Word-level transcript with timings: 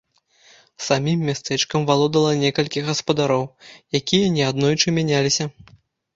Самім 0.85 1.19
мястэчкам 1.29 1.85
валодала 1.89 2.31
некалькі 2.45 2.83
гаспадароў, 2.89 3.45
якія 4.01 4.33
неаднойчы 4.41 4.97
мяняліся. 4.99 5.51